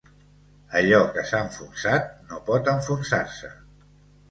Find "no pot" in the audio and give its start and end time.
2.33-2.73